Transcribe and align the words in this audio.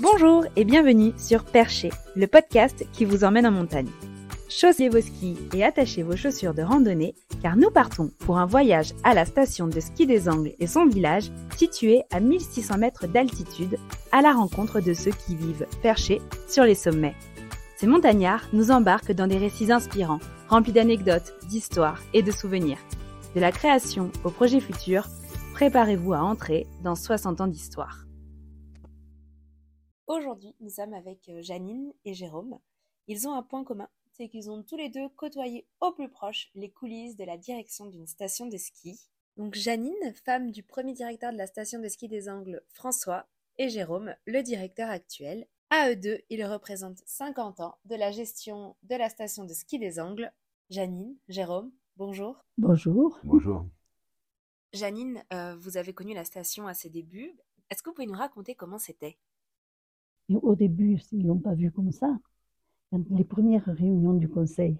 Bonjour 0.00 0.44
et 0.56 0.64
bienvenue 0.64 1.12
sur 1.18 1.44
Percher, 1.44 1.90
le 2.14 2.26
podcast 2.26 2.86
qui 2.92 3.04
vous 3.04 3.24
emmène 3.24 3.46
en 3.46 3.50
montagne. 3.50 3.90
Chaussez 4.48 4.88
vos 4.88 5.00
skis 5.00 5.36
et 5.54 5.64
attachez 5.64 6.02
vos 6.02 6.16
chaussures 6.16 6.54
de 6.54 6.62
randonnée 6.62 7.14
car 7.42 7.56
nous 7.56 7.70
partons 7.70 8.10
pour 8.20 8.38
un 8.38 8.46
voyage 8.46 8.94
à 9.04 9.12
la 9.12 9.24
station 9.24 9.66
de 9.66 9.80
ski 9.80 10.06
des 10.06 10.28
Angles 10.28 10.54
et 10.58 10.66
son 10.66 10.86
village 10.86 11.30
situé 11.56 12.02
à 12.10 12.20
1600 12.20 12.78
mètres 12.78 13.06
d'altitude 13.06 13.76
à 14.12 14.22
la 14.22 14.32
rencontre 14.32 14.80
de 14.80 14.94
ceux 14.94 15.10
qui 15.10 15.36
vivent 15.36 15.66
perchés 15.82 16.22
sur 16.48 16.64
les 16.64 16.74
sommets. 16.74 17.14
Ces 17.76 17.86
montagnards 17.86 18.48
nous 18.52 18.70
embarquent 18.70 19.12
dans 19.12 19.26
des 19.26 19.36
récits 19.36 19.70
inspirants, 19.70 20.20
remplis 20.48 20.72
d'anecdotes, 20.72 21.34
d'histoires 21.48 22.00
et 22.14 22.22
de 22.22 22.30
souvenirs. 22.30 22.78
De 23.34 23.40
la 23.40 23.52
création 23.52 24.10
au 24.24 24.30
projet 24.30 24.60
futur, 24.60 25.08
préparez-vous 25.56 26.12
à 26.12 26.20
entrer 26.20 26.66
dans 26.84 26.94
60 26.94 27.40
ans 27.40 27.46
d'histoire. 27.46 28.04
Aujourd'hui, 30.06 30.54
nous 30.60 30.68
sommes 30.68 30.92
avec 30.92 31.30
euh, 31.30 31.40
Janine 31.40 31.94
et 32.04 32.12
Jérôme. 32.12 32.58
Ils 33.08 33.26
ont 33.26 33.32
un 33.32 33.42
point 33.42 33.64
commun, 33.64 33.88
c'est 34.12 34.28
qu'ils 34.28 34.50
ont 34.50 34.62
tous 34.62 34.76
les 34.76 34.90
deux 34.90 35.08
côtoyé 35.16 35.66
au 35.80 35.92
plus 35.92 36.10
proche 36.10 36.50
les 36.54 36.68
coulisses 36.68 37.16
de 37.16 37.24
la 37.24 37.38
direction 37.38 37.86
d'une 37.86 38.06
station 38.06 38.44
de 38.44 38.58
ski. 38.58 39.00
Donc 39.38 39.54
Janine, 39.54 39.94
femme 40.26 40.50
du 40.50 40.62
premier 40.62 40.92
directeur 40.92 41.32
de 41.32 41.38
la 41.38 41.46
station 41.46 41.80
de 41.80 41.88
ski 41.88 42.06
des 42.06 42.28
Angles, 42.28 42.60
François, 42.74 43.24
et 43.56 43.70
Jérôme, 43.70 44.14
le 44.26 44.42
directeur 44.42 44.90
actuel. 44.90 45.46
À 45.70 45.90
eux 45.90 45.96
deux, 45.96 46.18
ils 46.28 46.44
représentent 46.44 47.02
50 47.06 47.60
ans 47.60 47.78
de 47.86 47.94
la 47.94 48.10
gestion 48.10 48.76
de 48.82 48.96
la 48.96 49.08
station 49.08 49.44
de 49.44 49.54
ski 49.54 49.78
des 49.78 50.00
Angles. 50.00 50.30
Janine, 50.68 51.16
Jérôme, 51.30 51.72
bonjour. 51.96 52.44
Bonjour. 52.58 53.18
Bonjour. 53.24 53.64
Janine, 54.72 55.22
euh, 55.32 55.56
vous 55.58 55.76
avez 55.76 55.92
connu 55.92 56.14
la 56.14 56.24
station 56.24 56.66
à 56.66 56.74
ses 56.74 56.90
débuts. 56.90 57.32
Est-ce 57.70 57.82
que 57.82 57.90
vous 57.90 57.94
pouvez 57.94 58.06
nous 58.06 58.14
raconter 58.18 58.54
comment 58.54 58.78
c'était? 58.78 59.16
Au 60.30 60.54
début, 60.54 60.98
ils 61.12 61.26
l'ont 61.26 61.38
pas 61.38 61.54
vu 61.54 61.70
comme 61.70 61.92
ça. 61.92 62.16
Quand 62.90 63.02
les 63.10 63.24
premières 63.24 63.64
réunions 63.64 64.14
du 64.14 64.28
conseil, 64.28 64.76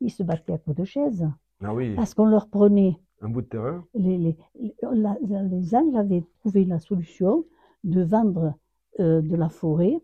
ils 0.00 0.10
se 0.10 0.22
battaient 0.22 0.52
à 0.52 0.58
coups 0.58 0.76
de 0.76 0.84
chaise 0.84 1.28
Ah 1.62 1.74
oui, 1.74 1.94
parce 1.94 2.14
qu'on 2.14 2.26
leur 2.26 2.48
prenait. 2.48 2.96
un 3.20 3.28
bout 3.28 3.42
de 3.42 3.46
terrain. 3.48 3.86
Les, 3.94 4.18
les, 4.18 4.36
les, 4.60 4.74
la- 4.92 5.18
les 5.22 5.74
Angles 5.74 5.96
avaient 5.96 6.24
trouvé 6.40 6.64
la 6.64 6.78
solution 6.78 7.44
de 7.84 8.02
vendre 8.02 8.54
euh, 9.00 9.20
de 9.20 9.34
la 9.36 9.48
forêt 9.48 9.98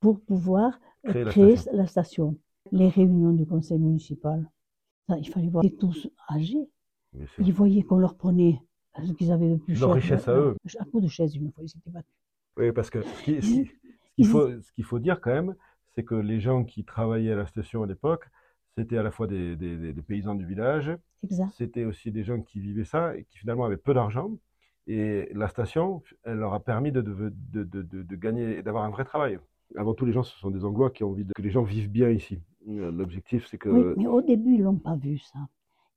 pour 0.00 0.20
pouvoir 0.20 0.80
euh, 1.06 1.24
Créer 1.24 1.24
la 1.24 1.56
station. 1.56 1.76
la 1.76 1.86
station. 1.86 2.38
Les 2.72 2.88
réunions 2.88 3.32
du 3.32 3.46
conseil 3.46 3.78
municipal, 3.78 4.48
ça, 5.08 5.18
il 5.18 5.28
fallait 5.28 5.48
voir. 5.48 5.64
Ils 5.64 5.68
étaient 5.68 5.76
tous 5.76 6.08
âgés. 6.30 6.68
Ils 7.38 7.52
voyaient 7.52 7.82
qu'on 7.82 7.98
leur 7.98 8.16
prenait 8.16 8.60
ce 9.04 9.12
qu'ils 9.12 9.32
avaient 9.32 9.50
de 9.50 9.56
plus 9.56 9.78
Leur 9.80 9.90
cher. 9.90 9.94
richesse 10.02 10.28
à 10.28 10.34
eux. 10.36 10.56
À 10.78 10.84
coups 10.84 11.02
de 11.04 11.08
chaise, 11.08 11.34
une 11.36 11.50
fois, 11.52 11.64
ils 11.64 11.68
s'étaient 11.68 11.90
battus. 11.90 12.12
Oui, 12.56 12.72
parce 12.72 12.90
que 12.90 13.02
ce 13.02 13.22
qu'il 14.16 14.26
faut, 14.26 14.48
ce 14.60 14.72
qu'il 14.72 14.84
faut 14.84 14.98
dire 14.98 15.20
quand 15.20 15.32
même, 15.32 15.54
c'est 15.94 16.04
que 16.04 16.14
les 16.14 16.40
gens 16.40 16.64
qui 16.64 16.84
travaillaient 16.84 17.32
à 17.32 17.36
la 17.36 17.46
station 17.46 17.82
à 17.82 17.86
l'époque, 17.86 18.28
c'était 18.76 18.96
à 18.98 19.02
la 19.02 19.10
fois 19.10 19.26
des, 19.26 19.56
des- 19.56 19.92
paysans 20.02 20.34
du 20.34 20.46
village, 20.46 20.90
c'était 21.52 21.84
aussi 21.84 22.10
des 22.10 22.24
gens 22.24 22.40
qui 22.40 22.58
vivaient 22.60 22.84
ça 22.84 23.16
et 23.16 23.24
qui 23.24 23.38
finalement 23.38 23.64
avaient 23.64 23.76
peu 23.76 23.92
d'argent. 23.94 24.30
Et 24.86 25.28
la 25.34 25.48
station, 25.48 26.02
elle 26.24 26.38
leur 26.38 26.54
a 26.54 26.60
permis 26.60 26.90
de, 26.90 27.00
de, 27.02 27.32
de, 27.52 27.62
de- 27.64 28.02
de- 28.02 28.16
gagner 28.16 28.58
et 28.58 28.62
d'avoir 28.62 28.84
un 28.84 28.90
vrai 28.90 29.04
travail. 29.04 29.38
Avant 29.76 29.94
tout, 29.94 30.04
les 30.04 30.12
gens, 30.12 30.22
ce 30.22 30.36
sont 30.38 30.50
des 30.50 30.64
Anglois 30.64 30.90
qui 30.90 31.04
ont 31.04 31.10
envie 31.10 31.24
que 31.26 31.40
les 31.42 31.50
gens 31.50 31.62
vivent 31.62 31.90
bien 31.90 32.10
ici. 32.10 32.38
Euh, 32.68 32.90
L'objectif, 32.90 33.46
c'est 33.46 33.58
que 33.58 33.68
Oui, 33.68 33.94
mais 33.96 34.06
au 34.06 34.20
début, 34.22 34.54
ils 34.54 34.62
l'ont 34.62 34.76
pas 34.76 34.96
vu, 34.96 35.18
ça. 35.18 35.38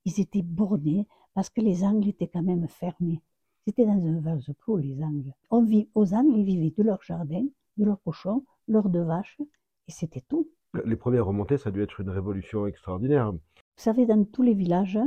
Ils 0.05 0.19
étaient 0.21 0.43
bornés 0.43 1.07
parce 1.35 1.49
que 1.51 1.61
les 1.61 1.83
angles 1.83 2.07
étaient 2.07 2.27
quand 2.27 2.41
même 2.41 2.67
fermés. 2.67 3.21
C'était 3.67 3.85
dans 3.85 4.03
un 4.05 4.19
vase 4.19 4.49
clos, 4.61 4.77
les 4.77 5.01
angles. 5.03 5.33
On 5.51 5.63
vit, 5.63 5.89
aux 5.93 6.13
angles, 6.13 6.37
ils 6.37 6.45
vivaient 6.45 6.73
de 6.75 6.83
leur 6.83 7.03
jardin, 7.03 7.45
de 7.77 7.85
leurs 7.85 8.01
cochons, 8.01 8.43
leurs 8.67 8.89
deux 8.89 9.03
vaches, 9.03 9.39
et 9.87 9.91
c'était 9.91 10.21
tout. 10.27 10.49
les 10.85 10.95
premières 10.95 11.25
remontées, 11.27 11.57
ça 11.57 11.69
a 11.69 11.71
dû 11.71 11.81
être 11.81 11.99
une 11.99 12.09
révolution 12.09 12.65
extraordinaire. 12.65 13.31
Vous 13.31 13.39
savez, 13.77 14.05
dans 14.05 14.23
tous 14.25 14.41
les 14.41 14.53
villages, 14.53 14.99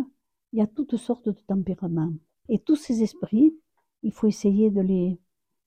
il 0.53 0.59
y 0.59 0.63
a 0.63 0.67
toutes 0.67 0.97
sortes 0.97 1.29
de 1.29 1.33
tempéraments. 1.47 2.13
Et 2.49 2.59
tous 2.59 2.77
ces 2.77 3.03
esprits, 3.03 3.55
il 4.03 4.13
faut 4.13 4.27
essayer 4.27 4.71
de 4.71 4.81
les... 4.81 5.19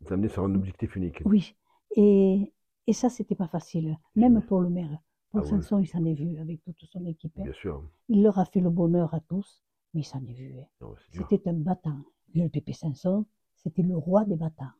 Ça 0.05 0.11
a 0.11 0.13
amené 0.13 0.29
sur 0.29 0.43
un 0.43 0.55
objectif 0.55 0.95
unique. 0.95 1.21
Oui. 1.25 1.55
Et, 1.95 2.51
et 2.87 2.93
ça, 2.93 3.09
c'était 3.09 3.35
pas 3.35 3.47
facile. 3.47 3.97
Même 4.15 4.41
pour 4.41 4.61
le 4.61 4.69
maire. 4.69 4.97
Pour 5.31 5.41
Ah 5.41 5.43
oui. 5.43 5.49
Sanson, 5.49 5.79
il 5.79 5.87
s'en 5.87 6.03
est 6.05 6.13
vu 6.13 6.37
avec 6.39 6.63
toute 6.63 6.83
son 6.91 7.05
équipe. 7.05 7.33
Bien 7.39 7.53
sûr. 7.53 7.83
Il 8.09 8.23
leur 8.23 8.39
a 8.39 8.45
fait 8.45 8.59
le 8.61 8.69
bonheur 8.69 9.13
à 9.13 9.19
tous, 9.19 9.63
mais 9.93 10.01
il 10.01 10.05
s'en 10.05 10.23
est 10.25 10.33
vu. 10.33 10.55
hein. 10.81 10.93
C'était 11.11 11.47
un 11.49 11.53
battant. 11.53 12.03
Le 12.33 12.47
Pépé 12.47 12.73
Sanson, 12.73 13.25
c'était 13.55 13.81
le 13.83 13.97
roi 13.97 14.25
des 14.25 14.35
battants. 14.35 14.71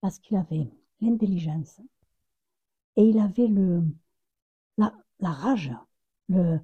Parce 0.00 0.18
qu'il 0.18 0.36
avait 0.36 0.70
l'intelligence 1.00 1.80
et 2.96 3.02
il 3.08 3.18
avait 3.18 3.46
le, 3.48 3.82
la, 4.78 4.94
la 5.20 5.30
rage. 5.30 5.72
Le, 6.28 6.58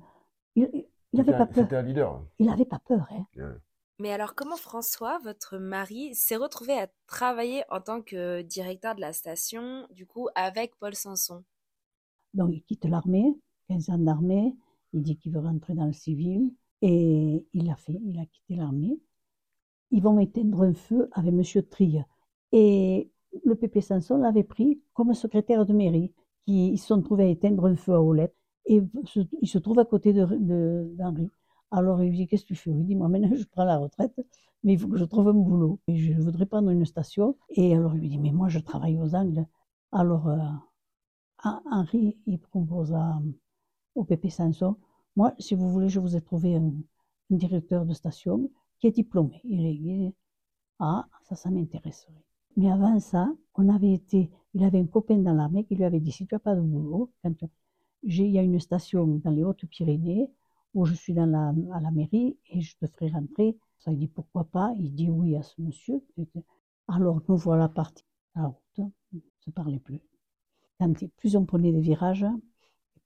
il 0.56 0.86
n'avait 1.14 1.32
pas 1.32 1.42
un- 1.42 1.46
peur. 1.46 1.64
C'était 1.64 1.76
un 1.76 1.82
leader. 1.82 2.22
Il 2.38 2.46
n'avait 2.46 2.64
pas 2.66 2.78
peur. 2.80 3.06
Hein. 3.10 3.26
Ouais. 3.36 3.56
Mais 3.98 4.12
alors, 4.12 4.34
comment 4.34 4.56
François, 4.56 5.18
votre 5.18 5.58
mari, 5.58 6.14
s'est 6.14 6.36
retrouvé 6.36 6.72
à 6.78 6.88
travailler 7.06 7.64
en 7.70 7.80
tant 7.80 8.00
que 8.02 8.42
directeur 8.42 8.94
de 8.94 9.00
la 9.00 9.12
station, 9.12 9.86
du 9.90 10.06
coup, 10.06 10.28
avec 10.34 10.74
Paul 10.76 10.94
Sanson? 10.94 11.44
Donc 12.32 12.50
il 12.52 12.62
quitte 12.62 12.84
l'armée, 12.84 13.34
15 13.68 13.90
ans 13.90 13.98
d'armée, 13.98 14.54
il 14.92 15.02
dit 15.02 15.16
qu'il 15.16 15.32
veut 15.32 15.40
rentrer 15.40 15.74
dans 15.74 15.86
le 15.86 15.92
civil, 15.92 16.52
et 16.82 17.46
il 17.52 17.66
l'a 17.66 17.76
fait, 17.76 18.00
il 18.04 18.18
a 18.18 18.26
quitté 18.26 18.56
l'armée. 18.56 18.98
Ils 19.90 20.02
vont 20.02 20.18
éteindre 20.18 20.62
un 20.62 20.74
feu 20.74 21.08
avec 21.12 21.32
M. 21.34 21.42
Trille. 21.70 22.04
Et 22.52 23.10
le 23.44 23.54
Pépé 23.54 23.80
Sanson 23.80 24.18
l'avait 24.18 24.44
pris 24.44 24.80
comme 24.94 25.14
secrétaire 25.14 25.66
de 25.66 25.72
mairie, 25.72 26.12
qui 26.46 26.72
ils 26.72 26.78
se 26.78 26.86
sont 26.88 27.02
trouvés 27.02 27.24
à 27.24 27.28
éteindre 27.28 27.66
un 27.66 27.76
feu 27.76 27.94
à 27.94 28.02
Olette, 28.02 28.34
et 28.66 28.82
il 29.42 29.48
se 29.48 29.58
trouve 29.58 29.78
à 29.78 29.84
côté 29.84 30.12
de- 30.12 30.26
de- 30.26 30.92
d'Henri. 30.96 31.28
Alors 31.70 32.02
il 32.02 32.10
lui 32.10 32.16
dit, 32.18 32.26
qu'est-ce 32.26 32.42
que 32.44 32.48
tu 32.48 32.56
fais? 32.56 32.70
Il 32.70 32.84
dit, 32.84 32.94
moi 32.96 33.08
maintenant 33.08 33.30
je 33.36 33.44
prends 33.46 33.64
la 33.64 33.78
retraite, 33.78 34.14
mais 34.64 34.74
il 34.74 34.78
faut 34.78 34.88
que 34.88 34.96
je 34.96 35.04
trouve 35.04 35.28
un 35.28 35.32
boulot. 35.34 35.80
Et 35.88 35.96
je 35.96 36.12
voudrais 36.20 36.46
prendre 36.46 36.70
une 36.70 36.84
station. 36.86 37.36
Et 37.50 37.74
alors 37.74 37.94
il 37.94 38.00
lui 38.00 38.08
dit, 38.08 38.18
mais 38.18 38.32
moi 38.32 38.48
je 38.48 38.58
travaille 38.58 38.98
aux 38.98 39.14
Angles. 39.14 39.46
Alors 39.92 40.28
euh, 40.28 40.36
Hen- 41.44 41.60
Henri, 41.70 42.16
il 42.26 42.38
propose 42.38 42.92
à- 42.94 43.20
au 43.96 44.04
Pépé 44.04 44.30
Sanson, 44.30 44.76
moi, 45.20 45.34
si 45.38 45.54
vous 45.54 45.68
voulez, 45.68 45.90
je 45.90 46.00
vous 46.00 46.16
ai 46.16 46.22
trouvé 46.22 46.56
un, 46.56 46.72
directeur 47.28 47.84
de 47.84 47.92
station 47.92 48.50
qui 48.78 48.86
est 48.86 48.90
diplômé. 49.02 49.42
Il 49.44 49.66
est, 49.66 49.74
il 49.74 50.12
ah, 50.78 51.06
ça, 51.24 51.34
ça 51.34 51.50
m'intéresserait. 51.50 52.24
Mais 52.56 52.70
avant 52.70 52.98
ça, 53.00 53.30
on 53.54 53.68
avait 53.68 53.92
été, 53.92 54.30
il 54.54 54.64
avait 54.64 54.80
un 54.80 54.86
copain 54.86 55.18
dans 55.18 55.34
l'armée 55.34 55.64
qui 55.64 55.74
lui 55.76 55.84
avait 55.84 56.00
dit, 56.00 56.10
si 56.10 56.26
tu 56.26 56.34
n'as 56.34 56.38
pas 56.38 56.56
de 56.56 56.62
boulot, 56.62 57.12
il 58.02 58.30
y 58.30 58.38
a 58.38 58.42
une 58.42 58.58
station 58.60 59.06
dans 59.06 59.30
les 59.30 59.44
Hautes-Pyrénées 59.44 60.30
où 60.72 60.86
je 60.86 60.94
suis 60.94 61.12
dans 61.12 61.26
la, 61.26 61.52
à 61.76 61.80
la 61.80 61.90
mairie 61.90 62.38
et 62.48 62.62
je 62.62 62.78
te 62.78 62.86
ferai 62.86 63.10
rentrer. 63.10 63.58
Ça, 63.78 63.92
il 63.92 63.98
dit, 63.98 64.08
pourquoi 64.08 64.44
pas? 64.44 64.72
Il 64.78 64.94
dit 64.94 65.10
oui 65.10 65.36
à 65.36 65.42
ce 65.42 65.60
monsieur. 65.60 66.02
Alors, 66.88 67.20
nous 67.28 67.36
voilà 67.36 67.68
partis 67.68 68.06
la 68.36 68.46
route, 68.46 68.78
on 68.78 69.16
ne 69.16 69.20
se 69.40 69.50
parlait 69.50 69.80
plus. 69.80 70.00
Plus 71.18 71.36
on 71.36 71.44
prenait 71.44 71.72
des 71.72 71.82
virages, 71.82 72.24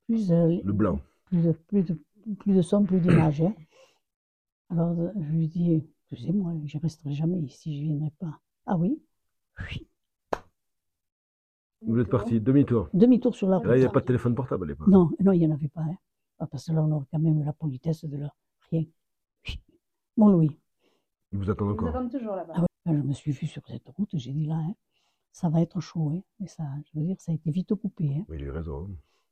plus, 0.05 0.31
euh, 0.31 0.61
Le 0.63 0.71
blanc. 0.71 0.97
Plus 1.25 1.41
de, 1.41 1.51
plus 1.51 1.83
de, 1.83 1.97
plus 2.39 2.53
de 2.53 2.61
son, 2.61 2.83
plus 2.83 2.99
d'image. 2.99 3.41
hein. 3.41 3.53
Alors, 4.69 4.95
je 4.95 5.31
lui 5.31 5.47
dis, 5.47 5.83
tu 6.07 6.17
sais, 6.17 6.31
moi, 6.31 6.53
je 6.65 6.77
resterai 6.77 7.13
jamais 7.13 7.39
ici, 7.39 7.77
je 7.77 7.83
ne 7.83 7.87
viendrai 7.89 8.11
pas. 8.19 8.39
Ah 8.65 8.77
oui? 8.77 9.01
Oui. 9.71 9.87
Vous 11.81 11.99
êtes 11.99 12.09
parti 12.09 12.39
demi-tour. 12.41 12.89
Demi-tour 12.93 13.35
sur 13.35 13.47
la 13.49 13.57
route. 13.57 13.67
Là, 13.67 13.77
il 13.77 13.81
n'y 13.81 13.85
a 13.85 13.89
pas 13.89 13.99
de 14.01 14.05
téléphone 14.05 14.33
portable 14.33 14.63
à 14.63 14.67
l'époque. 14.67 14.87
Non, 14.87 15.11
non, 15.19 15.31
il 15.33 15.39
n'y 15.39 15.47
en 15.47 15.51
avait 15.51 15.67
pas. 15.67 15.81
hein. 15.81 15.95
Ah, 16.39 16.47
Parce 16.47 16.65
que 16.65 16.71
là, 16.73 16.81
on 16.83 16.91
aurait 16.91 17.05
quand 17.11 17.19
même 17.19 17.39
eu 17.39 17.43
la 17.43 17.53
politesse 17.53 18.03
de 18.05 18.17
leur 18.17 18.35
rien. 18.71 18.85
Mon 20.17 20.29
Louis. 20.29 20.57
Ils 21.31 21.37
vous 21.37 21.49
attendent 21.49 21.71
encore. 21.79 22.09
toujours 22.09 22.35
là-bas. 22.35 22.53
Ah 22.55 22.61
ouais, 22.61 22.67
quand 22.85 22.93
je 22.95 23.01
me 23.01 23.13
suis 23.13 23.31
vue 23.31 23.47
sur 23.47 23.61
cette 23.67 23.87
route, 23.89 24.09
j'ai 24.13 24.31
dit 24.31 24.45
là, 24.45 24.55
hein, 24.55 24.73
ça 25.31 25.49
va 25.49 25.61
être 25.61 25.79
chaud. 25.79 26.09
Hein. 26.15 26.21
Et 26.43 26.47
ça, 26.47 26.63
je 26.91 26.99
veux 26.99 27.05
dire, 27.05 27.17
ça 27.19 27.31
a 27.31 27.35
été 27.35 27.51
vite 27.51 27.75
coupé. 27.75 28.15
Hein. 28.17 28.25
Oui, 28.29 28.37
il 28.39 28.43
a 28.43 28.45
eu 28.47 28.51
raison. 28.51 28.89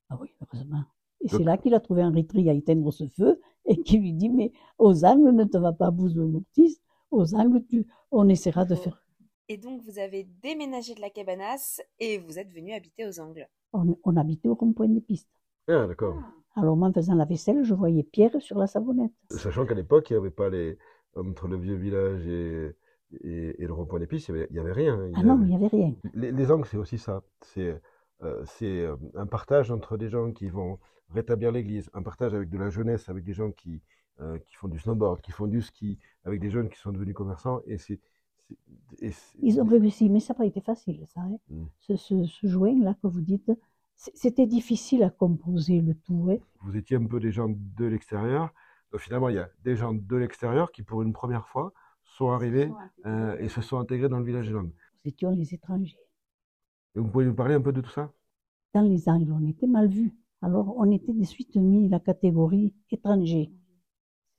Ah 0.09 0.17
oui, 0.21 0.29
heureusement. 0.41 0.83
Et 1.23 1.29
c'est 1.29 1.43
là 1.43 1.57
qu'il 1.57 1.73
a 1.73 1.79
trouvé 1.79 2.03
Henri 2.03 2.25
Tri 2.27 2.49
à 2.49 2.53
éteindre 2.53 2.91
ce 2.91 3.07
feu 3.07 3.39
et 3.65 3.77
qui 3.81 3.97
lui 3.97 4.13
dit 4.13 4.29
Mais 4.29 4.51
aux 4.77 5.05
angles, 5.05 5.31
ne 5.31 5.45
te 5.45 5.57
va 5.57 5.71
pas 5.73 5.89
bouser 5.89 6.19
au 6.19 6.27
mortis. 6.27 6.79
Aux 7.11 7.33
angles, 7.33 7.63
tu... 7.69 7.85
on 8.11 8.27
essaiera 8.27 8.65
de 8.65 8.75
faire. 8.75 9.03
Et 9.49 9.57
donc, 9.57 9.81
vous 9.83 9.99
avez 9.99 10.27
déménagé 10.41 10.95
de 10.95 11.01
la 11.01 11.09
cabanasse 11.09 11.81
et 11.99 12.17
vous 12.17 12.39
êtes 12.39 12.51
venu 12.51 12.73
habiter 12.73 13.05
aux 13.05 13.19
Angles. 13.19 13.47
On, 13.73 13.97
on 14.03 14.17
habitait 14.17 14.47
au 14.47 14.55
rond-point 14.55 14.87
des 14.87 15.01
pistes. 15.01 15.29
Ah, 15.67 15.85
d'accord. 15.87 16.17
Alors, 16.55 16.75
moi, 16.75 16.87
en 16.89 16.93
faisant 16.93 17.15
la 17.15 17.25
vaisselle, 17.25 17.63
je 17.63 17.73
voyais 17.73 18.03
Pierre 18.03 18.41
sur 18.41 18.57
la 18.57 18.67
savonnette. 18.67 19.11
Sachant 19.29 19.65
qu'à 19.65 19.73
l'époque, 19.73 20.09
il 20.09 20.13
n'y 20.13 20.19
avait 20.19 20.31
pas 20.31 20.49
les. 20.49 20.77
Entre 21.15 21.47
le 21.47 21.57
vieux 21.57 21.75
village 21.75 22.25
et, 22.27 22.75
et, 23.23 23.61
et 23.61 23.67
le 23.67 23.73
rond-point 23.73 23.99
d'épices, 23.99 24.27
il 24.29 24.33
n'y 24.33 24.39
avait, 24.39 24.47
il 24.49 24.55
y 24.55 24.59
avait 24.59 24.71
rien. 24.71 25.07
Il 25.07 25.13
Ah 25.15 25.23
non, 25.23 25.39
il 25.43 25.49
n'y 25.49 25.55
avait 25.55 25.67
rien. 25.67 25.93
Les, 26.13 26.31
les 26.31 26.51
angles, 26.51 26.65
c'est 26.65 26.77
aussi 26.77 26.97
ça. 26.97 27.21
C'est 27.41 27.79
c'est 28.45 28.81
euh, 28.81 28.95
un 29.15 29.25
partage 29.27 29.71
entre 29.71 29.97
des 29.97 30.09
gens 30.09 30.31
qui 30.31 30.47
vont 30.49 30.79
rétablir 31.09 31.51
l'église, 31.51 31.89
un 31.93 32.01
partage 32.03 32.33
avec 32.33 32.49
de 32.49 32.57
la 32.57 32.69
jeunesse, 32.69 33.09
avec 33.09 33.23
des 33.23 33.33
gens 33.33 33.51
qui, 33.51 33.81
euh, 34.21 34.37
qui 34.39 34.55
font 34.55 34.67
du 34.67 34.79
snowboard, 34.79 35.21
qui 35.21 35.31
font 35.31 35.47
du 35.47 35.61
ski, 35.61 35.99
avec 36.25 36.39
des 36.39 36.49
jeunes 36.49 36.69
qui 36.69 36.77
sont 36.79 36.91
devenus 36.91 37.15
commerçants. 37.15 37.61
Et 37.67 37.77
c'est 37.77 37.99
Ils 39.41 39.59
ont 39.61 39.65
réussi, 39.65 40.09
mais 40.09 40.19
ça 40.19 40.33
n'a 40.33 40.37
pas 40.39 40.45
été 40.45 40.61
facile, 40.61 41.03
ça. 41.07 41.21
hein. 41.21 41.37
Mm. 41.49 41.65
Ce, 41.79 41.95
ce, 41.95 42.23
ce 42.25 42.47
joint-là 42.47 42.95
que 43.01 43.07
vous 43.07 43.21
dites, 43.21 43.51
c'était 43.95 44.47
difficile 44.47 45.03
à 45.03 45.09
composer 45.09 45.81
le 45.81 45.93
tout. 45.95 46.29
hein. 46.31 46.37
vous 46.61 46.75
étiez 46.77 46.97
un 46.97 47.05
peu 47.05 47.19
des 47.19 47.31
gens 47.31 47.49
de 47.49 47.85
l'extérieur. 47.85 48.53
Donc 48.91 49.01
finalement, 49.01 49.29
il 49.29 49.35
y 49.35 49.39
a 49.39 49.49
des 49.63 49.75
gens 49.75 49.93
de 49.93 50.15
l'extérieur 50.15 50.71
qui, 50.71 50.83
pour 50.83 51.01
une 51.01 51.13
première 51.13 51.47
fois, 51.47 51.73
sont 52.03 52.29
arrivés 52.31 52.71
euh, 53.05 53.37
et 53.39 53.49
se 53.49 53.61
sont 53.61 53.77
intégrés 53.79 54.09
dans 54.09 54.19
le 54.19 54.25
village 54.25 54.47
des 54.47 54.53
Landes. 54.53 54.71
Nous 55.03 55.09
étions 55.09 55.31
les 55.31 55.53
étrangers. 55.53 55.97
Et 56.95 56.99
vous 56.99 57.07
pouvez 57.07 57.25
nous 57.25 57.33
parler 57.35 57.55
un 57.55 57.61
peu 57.61 57.73
de 57.73 57.81
tout 57.81 57.89
ça? 57.89 58.11
Dans 58.73 58.81
les 58.81 59.07
Angles, 59.09 59.31
on 59.31 59.45
était 59.47 59.67
mal 59.67 59.87
vus. 59.87 60.13
Alors, 60.41 60.73
on 60.77 60.89
était 60.91 61.13
de 61.13 61.23
suite 61.23 61.55
mis 61.55 61.87
la 61.89 61.99
catégorie 61.99 62.73
étranger. 62.91 63.51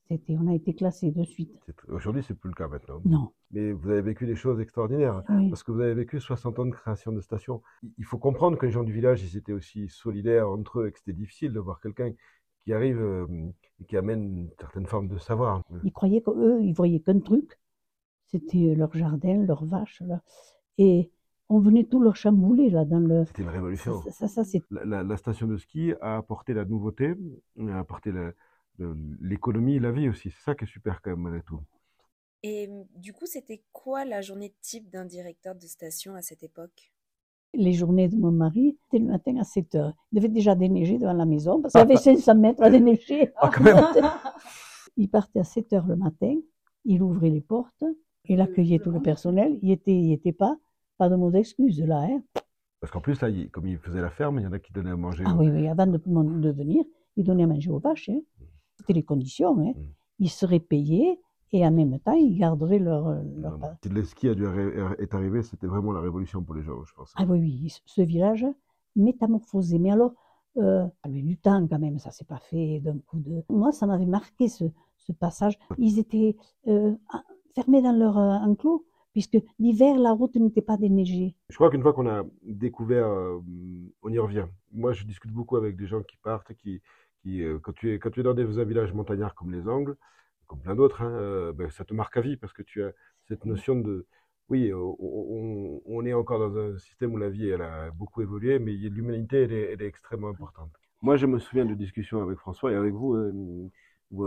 C'était, 0.08 0.36
on 0.38 0.46
a 0.48 0.54
été 0.54 0.74
classés 0.74 1.10
de 1.12 1.24
suite. 1.24 1.56
Aujourd'hui, 1.88 2.22
c'est 2.22 2.34
plus 2.34 2.50
le 2.50 2.54
cas 2.54 2.68
maintenant. 2.68 3.00
Non. 3.06 3.30
Mais 3.52 3.72
vous 3.72 3.88
avez 3.88 4.02
vécu 4.02 4.26
des 4.26 4.34
choses 4.36 4.60
extraordinaires. 4.60 5.22
Oui. 5.30 5.48
Parce 5.48 5.62
que 5.62 5.72
vous 5.72 5.80
avez 5.80 5.94
vécu 5.94 6.20
60 6.20 6.58
ans 6.58 6.66
de 6.66 6.72
création 6.72 7.10
de 7.12 7.20
stations. 7.20 7.62
Il- 7.82 7.92
Il 7.98 8.04
faut 8.04 8.18
comprendre 8.18 8.58
que 8.58 8.66
les 8.66 8.72
gens 8.72 8.84
du 8.84 8.92
village, 8.92 9.22
ils 9.22 9.38
étaient 9.38 9.54
aussi 9.54 9.88
solidaires 9.88 10.50
entre 10.50 10.80
eux 10.80 10.88
et 10.88 10.92
que 10.92 10.98
c'était 10.98 11.14
difficile 11.14 11.52
de 11.54 11.60
voir 11.60 11.80
quelqu'un 11.80 12.12
qui 12.64 12.72
arrive 12.74 13.00
euh, 13.00 13.26
et 13.80 13.84
qui 13.86 13.96
amène 13.96 14.22
une 14.24 14.50
certaine 14.60 14.86
forme 14.86 15.08
de 15.08 15.16
savoir. 15.16 15.62
Ils 15.84 15.92
croyaient 15.92 16.20
qu'eux, 16.20 16.62
ils 16.62 16.74
voyaient 16.74 17.00
qu'un 17.00 17.20
truc. 17.20 17.58
C'était 18.26 18.74
leur 18.74 18.92
jardin, 18.94 19.42
leurs 19.42 19.64
vaches. 19.64 20.02
Là. 20.02 20.20
Et 20.76 21.10
on 21.48 21.58
venait 21.60 21.84
tout 21.84 22.00
leur 22.00 22.16
chambouler 22.16 22.70
là 22.70 22.84
dans 22.84 22.98
le. 22.98 23.24
C'était 23.26 23.42
une 23.42 23.48
révolution. 23.48 24.00
Ça, 24.02 24.10
ça, 24.12 24.28
ça, 24.28 24.44
c'est 24.44 24.62
La, 24.70 24.84
la- 24.84 25.02
la 25.02 25.16
station 25.16 25.46
de 25.46 25.56
ski 25.56 25.92
a 26.00 26.16
apporté 26.16 26.54
la 26.54 26.64
nouveauté, 26.64 27.14
a 27.68 27.78
apporté 27.78 28.12
la- 28.12 28.32
l'économie, 29.20 29.78
la 29.78 29.92
vie 29.92 30.08
aussi. 30.08 30.30
C'est 30.30 30.42
ça 30.44 30.54
qui 30.54 30.64
est 30.64 30.68
super 30.68 31.00
quand 31.02 31.10
même, 31.10 31.20
malgré 31.20 31.42
tout. 31.42 31.60
Et 32.42 32.66
mm, 32.68 32.84
du 32.96 33.12
coup, 33.12 33.26
c'était 33.26 33.62
quoi 33.72 34.04
la 34.04 34.20
journée 34.20 34.54
type 34.60 34.90
d'un 34.90 35.04
directeur 35.04 35.54
de 35.54 35.66
station 35.66 36.14
à 36.14 36.22
cette 36.22 36.42
époque? 36.42 36.92
Les 37.54 37.72
journées 37.72 38.08
de 38.08 38.16
mon 38.16 38.32
mari. 38.32 38.76
C'était 38.84 38.98
le 39.04 39.10
matin 39.10 39.36
à 39.38 39.44
7 39.44 39.74
heures. 39.76 39.94
Il 40.12 40.16
devait 40.16 40.28
déjà 40.28 40.54
déneiger 40.56 40.98
devant 40.98 41.12
la 41.12 41.24
maison 41.24 41.60
parce 41.62 41.72
qu'il 41.72 41.80
y 41.80 41.84
avait 41.84 41.96
500 41.96 42.34
mètres 42.34 42.62
à 42.62 42.70
déneiger. 42.70 43.30
Ah, 43.36 43.50
quand 43.54 43.62
même. 43.62 43.76
Il 44.96 45.08
partait 45.08 45.40
à 45.40 45.44
7 45.44 45.72
heures 45.72 45.86
le 45.86 45.96
matin, 45.96 46.36
il 46.84 47.02
ouvrait 47.02 47.30
les 47.30 47.40
portes, 47.40 47.82
il 48.26 48.40
accueillait 48.40 48.78
tout 48.78 48.92
le 48.92 49.00
personnel. 49.02 49.58
Il 49.60 49.72
était, 49.72 49.94
il 49.96 50.12
était 50.12 50.32
pas, 50.32 50.56
pas 50.98 51.08
de 51.08 51.16
mots 51.16 51.30
d'excuse 51.30 51.80
là. 51.82 52.02
Hein. 52.08 52.22
Parce 52.80 52.92
qu'en 52.92 53.00
plus, 53.00 53.20
là, 53.22 53.28
il- 53.30 53.50
comme 53.50 53.66
il 53.66 53.78
faisait 53.78 54.00
la 54.00 54.10
ferme, 54.10 54.38
il 54.40 54.42
y 54.44 54.46
en 54.46 54.52
a 54.52 54.58
qui 54.58 54.72
donnaient 54.72 54.90
à 54.90 54.96
manger. 54.96 55.24
Ah 55.26 55.34
oui, 55.38 55.48
oui, 55.48 55.68
avant 55.68 55.86
de, 55.86 55.96
de 55.96 56.50
venir, 56.50 56.84
il 57.16 57.24
donnait 57.24 57.44
à 57.44 57.46
manger 57.46 57.70
aux 57.70 57.78
vaches. 57.78 58.08
Hein. 58.10 58.20
C'était 58.76 58.92
les 58.92 59.02
conditions. 59.04 59.58
Hein. 59.60 59.72
Mm. 59.76 59.82
Ils 60.20 60.28
seraient 60.30 60.60
payés 60.60 61.18
et 61.52 61.64
en 61.66 61.70
même 61.70 61.98
temps, 62.00 62.12
ils 62.12 62.36
garderaient 62.36 62.78
leur. 62.78 63.08
leur... 63.10 63.52
Non, 63.52 63.58
non. 63.58 63.68
Si 63.82 63.88
le 63.88 64.04
ski 64.04 64.28
a 64.28 64.34
dû 64.34 64.44
est 64.98 65.14
arrivé, 65.14 65.42
c'était 65.42 65.66
vraiment 65.66 65.92
la 65.92 66.00
révolution 66.00 66.42
pour 66.42 66.54
les 66.54 66.62
gens, 66.62 66.84
je 66.84 66.92
pense. 66.94 67.12
Ah 67.16 67.24
oui, 67.28 67.38
oui, 67.40 67.68
ce- 67.70 67.80
ce 67.86 68.02
village 68.02 68.44
métamorphosé. 68.96 69.78
Mais 69.78 69.90
alors, 69.90 70.12
euh, 70.58 70.84
ça 70.86 70.92
a 71.04 71.08
eu 71.08 71.22
du 71.22 71.36
temps 71.38 71.66
quand 71.66 71.78
même, 71.78 71.98
ça 71.98 72.10
s'est 72.10 72.24
pas 72.24 72.38
fait 72.38 72.80
d'un 72.80 72.98
coup 72.98 73.18
de. 73.18 73.42
Moi, 73.48 73.72
ça 73.72 73.86
m'avait 73.86 74.06
marqué 74.06 74.48
ce, 74.48 74.64
ce 74.98 75.12
passage. 75.12 75.58
Ils 75.78 75.98
étaient 75.98 76.36
euh, 76.68 76.94
fermés 77.54 77.82
dans 77.82 77.92
leur 77.96 78.18
euh, 78.18 78.36
enclos, 78.38 78.84
puisque 79.14 79.38
l'hiver, 79.58 79.96
la 79.96 80.12
route 80.12 80.34
n'était 80.34 80.60
pas 80.60 80.76
déneigée. 80.76 81.34
Je 81.48 81.54
crois 81.54 81.70
qu'une 81.70 81.82
fois 81.82 81.94
qu'on 81.94 82.08
a 82.08 82.24
découvert, 82.42 83.06
euh, 83.06 83.38
on 84.02 84.10
y 84.10 84.18
revient. 84.18 84.46
Moi, 84.72 84.92
je 84.92 85.04
discute 85.04 85.30
beaucoup 85.30 85.56
avec 85.56 85.76
des 85.76 85.86
gens 85.86 86.02
qui 86.02 86.16
partent, 86.16 86.52
qui, 86.54 86.82
qui 87.22 87.42
euh, 87.42 87.58
quand, 87.60 87.72
tu 87.72 87.94
es, 87.94 87.98
quand 88.00 88.10
tu 88.10 88.20
es 88.20 88.22
dans 88.24 88.34
des 88.34 88.44
villages 88.44 88.92
montagnards 88.92 89.34
comme 89.36 89.52
les 89.52 89.66
Angles, 89.68 89.96
comme 90.48 90.60
plein 90.60 90.74
d'autres, 90.74 91.00
hein, 91.02 91.10
euh, 91.12 91.52
ben, 91.52 91.70
ça 91.70 91.84
te 91.84 91.94
marque 91.94 92.16
à 92.16 92.20
vie 92.20 92.36
parce 92.36 92.52
que 92.52 92.62
tu 92.62 92.82
as 92.82 92.92
cette 93.28 93.46
notion 93.46 93.76
de. 93.76 94.06
Oui, 94.50 94.70
on, 94.74 96.04
est 96.04 96.12
encore 96.12 96.38
dans 96.38 96.58
un 96.58 96.76
système 96.76 97.14
où 97.14 97.16
la 97.16 97.30
vie 97.30 97.48
elle 97.48 97.62
a 97.62 97.90
beaucoup 97.92 98.20
évolué, 98.20 98.58
mais 98.58 98.72
l'humanité 98.72 99.44
elle 99.44 99.52
est, 99.54 99.72
elle 99.72 99.80
est 99.80 99.86
extrêmement 99.86 100.28
importante. 100.28 100.70
Moi, 101.00 101.16
je 101.16 101.24
me 101.24 101.38
souviens 101.38 101.64
de 101.64 101.72
discussions 101.74 102.22
avec 102.22 102.36
François 102.38 102.70
et 102.70 102.74
avec 102.74 102.92
vous, 102.92 103.14
où, 103.16 103.70
où- 104.10 104.24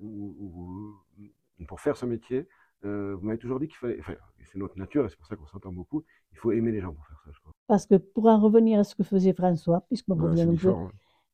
où- 0.00 0.96
où- 1.20 1.64
pour 1.66 1.80
faire 1.80 1.96
ce 1.98 2.06
métier, 2.06 2.48
euh, 2.84 3.14
vous 3.16 3.26
m'avez 3.26 3.38
toujours 3.38 3.60
dit 3.60 3.68
qu'il 3.68 3.76
fallait, 3.76 3.98
enfin, 4.00 4.14
c'est 4.44 4.58
notre 4.58 4.78
nature 4.78 5.04
et 5.06 5.08
c'est 5.08 5.16
pour 5.16 5.26
ça 5.26 5.36
qu'on 5.36 5.46
s'entend 5.46 5.72
beaucoup, 5.72 6.04
il 6.32 6.38
faut 6.38 6.52
aimer 6.52 6.72
les 6.72 6.80
gens 6.80 6.92
pour 6.92 7.06
faire 7.06 7.20
ça, 7.24 7.30
je 7.32 7.40
crois. 7.40 7.52
Parce 7.66 7.86
que 7.86 7.96
pour 7.96 8.26
en 8.26 8.38
revenir 8.40 8.78
à 8.80 8.84
ce 8.84 8.94
que 8.94 9.02
faisait 9.02 9.32
François, 9.32 9.82
puisque 9.88 10.08
on 10.08 10.16
Ouais, 10.16 10.30
revient 10.30 10.42
un 10.42 10.56
peu, 10.56 10.72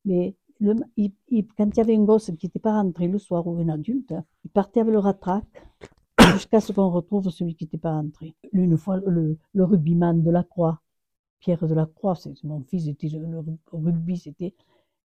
mais 0.05 0.35
le, 0.59 0.75
il- 0.97 1.13
il- 1.29 1.47
quand 1.57 1.69
il 1.69 1.77
y 1.77 1.81
avait 1.81 1.95
un 1.95 2.03
gosse 2.03 2.31
qui 2.39 2.45
n'était 2.47 2.59
pas 2.59 2.73
rentré 2.81 3.07
le 3.07 3.19
soir 3.19 3.45
ou 3.47 3.57
un 3.59 3.69
adulte, 3.69 4.13
il 4.43 4.49
partait 4.51 4.81
avec 4.81 4.93
le 4.93 4.99
ratrac 4.99 5.43
jusqu'à 6.33 6.59
ce 6.61 6.71
qu'on 6.73 6.89
retrouve 6.89 7.29
celui 7.29 7.55
qui 7.55 7.65
n'était 7.65 7.77
pas 7.77 7.93
rentré. 7.93 8.35
Une 8.53 8.77
fois, 8.77 8.97
le, 9.05 9.37
le 9.53 9.63
rugbyman 9.63 10.23
de 10.23 10.31
la 10.31 10.43
Croix, 10.43 10.81
Pierre 11.39 11.67
de 11.67 11.73
la 11.75 11.85
Croix, 11.87 12.15
c'est 12.15 12.43
mon 12.43 12.61
fils 12.63 12.87
était 12.87 13.09
le, 13.09 13.43
rugby, 13.73 14.17
c'était. 14.17 14.55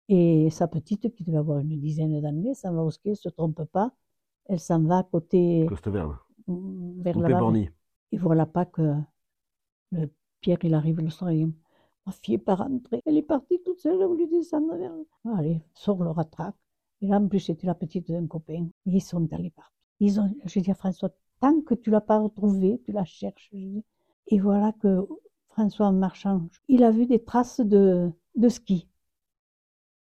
Et 0.10 0.50
sa 0.52 0.68
petite, 0.68 1.14
qui 1.16 1.24
devait 1.24 1.38
avoir 1.40 1.60
une 1.60 1.80
dizaine 1.80 2.22
d'années, 2.22 2.54
s'en 2.56 2.74
va 2.74 2.90
se 2.92 3.30
trompe 3.30 3.64
pas, 3.66 3.94
elle 4.50 4.60
s'en 4.60 4.84
va 4.84 5.00
à 5.00 5.04
côté, 5.04 5.66
Costeverle. 5.66 6.18
mm, 6.48 7.02
vers 7.02 7.18
Ou 7.18 7.22
la 7.22 7.28
Péborny. 7.30 7.70
et 8.12 8.18
voilà 8.18 8.46
pas 8.46 8.66
que 8.66 8.96
le 9.92 10.10
Pierre, 10.42 10.58
il 10.64 10.74
arrive 10.74 11.00
le 11.02 11.10
soir, 11.10 11.32
il 11.32 11.48
dit, 11.48 11.54
ma 12.06 12.12
fille 12.14 12.36
n'est 12.36 12.40
pas 12.44 12.56
rentrée. 12.56 13.02
Elle 13.06 13.18
est 13.18 13.22
partie 13.24 13.62
toute 13.64 13.80
seule, 13.80 13.96
elle 13.98 14.04
a 14.04 14.08
voulu 14.08 14.28
descendre 14.28 14.76
vers... 14.78 14.94
Ah, 15.26 15.36
Allez, 15.38 15.62
sort 15.74 16.04
le 16.04 16.12
rattrape. 16.12 16.56
Et 17.02 17.08
là, 17.08 17.18
en 17.20 17.28
plus, 17.28 17.40
c'était 17.42 17.68
la 17.68 17.76
petite 17.76 18.10
d'un 18.12 18.28
copain. 18.28 18.68
Et 18.86 18.92
ils 18.92 19.02
sont 19.02 19.28
allés 19.34 19.52
partout. 19.52 19.74
Ils 20.00 20.20
ont, 20.20 20.34
je 20.46 20.60
dis 20.60 20.72
à 20.72 20.76
François, 20.76 21.10
tant 21.42 21.62
que 21.62 21.76
tu 21.76 21.92
l'as 21.92 22.02
pas 22.02 22.20
retrouvée, 22.20 22.82
tu 22.86 22.92
la 22.94 23.06
cherches. 23.06 23.52
Et 24.28 24.40
voilà 24.40 24.74
que 24.74 25.08
François, 25.50 25.88
en 25.88 25.94
marchant, 25.94 26.48
il 26.70 26.84
a 26.84 26.92
vu 26.92 27.06
des 27.08 27.24
traces 27.24 27.60
de, 27.62 28.12
de 28.36 28.50
ski. 28.50 28.88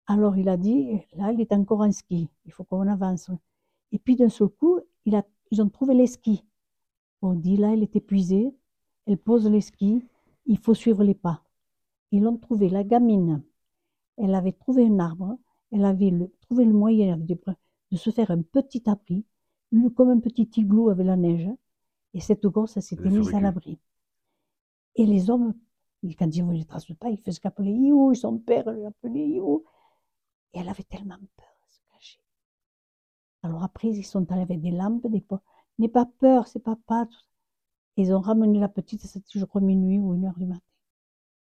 Alors 0.07 0.37
il 0.37 0.49
a 0.49 0.57
dit, 0.57 1.01
là, 1.13 1.31
il 1.31 1.41
est 1.41 1.53
encore 1.53 1.81
en 1.81 1.91
ski, 1.91 2.29
il 2.45 2.51
faut 2.51 2.63
qu'on 2.63 2.87
avance. 2.87 3.29
Et 3.91 3.99
puis 3.99 4.15
d'un 4.15 4.29
seul 4.29 4.49
coup, 4.49 4.79
il 5.05 5.15
a, 5.15 5.23
ils 5.51 5.61
ont 5.61 5.69
trouvé 5.69 5.93
les 5.93 6.07
skis. 6.07 6.43
On 7.21 7.33
dit, 7.33 7.57
là, 7.57 7.73
elle 7.73 7.83
est 7.83 7.95
épuisée, 7.95 8.53
elle 9.07 9.17
pose 9.17 9.47
les 9.49 9.61
skis, 9.61 10.03
il 10.45 10.59
faut 10.59 10.73
suivre 10.73 11.03
les 11.03 11.15
pas. 11.15 11.43
Ils 12.11 12.21
l'ont 12.23 12.37
trouvé, 12.37 12.69
la 12.69 12.83
gamine. 12.83 13.43
Elle 14.17 14.35
avait 14.35 14.51
trouvé 14.53 14.85
un 14.85 14.99
arbre, 14.99 15.37
elle 15.71 15.85
avait 15.85 16.09
le- 16.11 16.31
trouvé 16.41 16.65
le 16.65 16.73
moyen 16.73 17.17
de, 17.17 17.37
de 17.91 17.97
se 17.97 18.09
faire 18.11 18.31
un 18.31 18.41
petit 18.41 18.83
abri, 18.89 19.25
une- 19.71 19.91
comme 19.91 20.09
un 20.09 20.19
petit 20.19 20.49
igloo 20.57 20.89
avec 20.89 21.05
la 21.05 21.17
neige. 21.17 21.49
Et 22.13 22.19
cette 22.21 22.45
gosse, 22.47 22.79
s'était 22.79 23.09
mise 23.19 23.33
à 23.33 23.39
l'abri. 23.41 23.79
Et 24.95 25.05
les 25.05 25.29
hommes, 25.29 25.53
quand 26.17 26.29
ils 26.35 26.43
voyaient 26.43 26.59
les 26.59 26.65
traces 26.65 26.87
de 26.87 26.93
pas, 26.93 27.09
ils 27.09 27.17
faisaient 27.17 27.39
qu'appeler 27.39 27.71
Iou, 27.71 28.11
et 28.11 28.15
son 28.15 28.37
père 28.37 28.65
l'appelait 28.71 29.27
Iou. 29.29 29.63
Et 30.53 30.59
elle 30.59 30.69
avait 30.69 30.83
tellement 30.83 31.17
peur. 31.35 31.54
Alors 33.45 33.63
après, 33.63 33.87
ils 33.87 34.03
sont 34.03 34.29
allés 34.29 34.41
avec 34.41 34.59
des 34.59 34.71
lampes, 34.71 35.07
des 35.07 35.23
N'aie 35.79 35.87
pas 35.87 36.05
peur, 36.19 36.47
c'est 36.49 36.59
papa. 36.59 37.07
tout. 37.09 37.17
Ils 37.97 38.13
ont 38.13 38.21
ramené 38.21 38.59
la 38.59 38.69
petite, 38.69 39.01
c'était 39.03 39.39
je 39.39 39.45
crois 39.45 39.61
minuit 39.61 39.99
ou 39.99 40.15
une 40.15 40.25
heure 40.25 40.37
du 40.39 40.45
matin. 40.47 40.61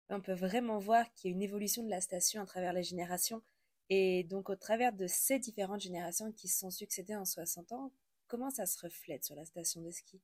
On 0.09 0.21
peut 0.21 0.31
vraiment 0.31 0.79
voir 0.79 1.13
qu'il 1.13 1.29
y 1.29 1.33
a 1.33 1.35
une 1.35 1.41
évolution 1.41 1.83
de 1.83 1.89
la 1.89 1.99
station 1.99 2.41
à 2.41 2.45
travers 2.45 2.71
les 2.71 2.83
générations. 2.83 3.41
Et 3.89 4.23
donc, 4.23 4.49
au 4.49 4.55
travers 4.55 4.93
de 4.93 5.07
ces 5.07 5.39
différentes 5.39 5.81
générations 5.81 6.31
qui 6.31 6.47
se 6.47 6.59
sont 6.59 6.71
succédées 6.71 7.17
en 7.17 7.25
60 7.25 7.73
ans, 7.73 7.91
comment 8.29 8.49
ça 8.49 8.65
se 8.65 8.79
reflète 8.79 9.25
sur 9.25 9.35
la 9.35 9.43
station 9.43 9.81
de 9.81 9.91
ski? 9.91 10.21